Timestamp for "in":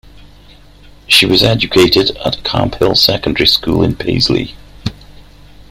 3.83-3.95